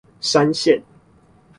[0.19, 0.83] 山線